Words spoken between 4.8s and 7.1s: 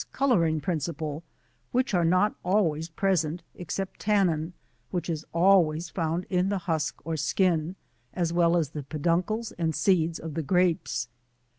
which is always found in the husk